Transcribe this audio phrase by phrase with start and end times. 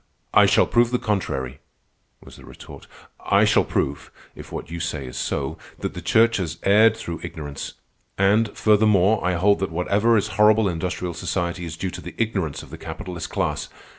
[0.33, 1.59] "I shall prove the contrary,"
[2.25, 2.87] was the retort.
[3.23, 7.19] "I shall prove, if what you say is so, that the Church has erred through
[7.21, 7.75] ignorance.
[8.17, 12.15] And, furthermore, I hold that whatever is horrible in industrial society is due to the
[12.17, 13.69] ignorance of the capitalist class.